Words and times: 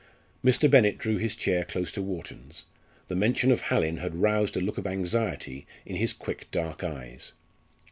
Mr. 0.43 0.67
Bennett 0.67 0.97
drew 0.97 1.17
his 1.17 1.35
chair 1.35 1.63
close 1.63 1.91
to 1.91 2.01
Wharton's. 2.01 2.63
The 3.07 3.15
mention 3.15 3.51
of 3.51 3.61
Hallin 3.61 3.97
had 3.97 4.15
roused 4.15 4.57
a 4.57 4.59
look 4.59 4.79
of 4.79 4.87
anxiety 4.87 5.67
in 5.85 5.95
his 5.97 6.11
quick 6.11 6.49
dark 6.49 6.83
eyes. 6.83 7.33